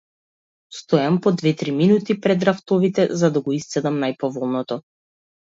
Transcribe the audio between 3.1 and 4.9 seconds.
за да го исцедам најповолното.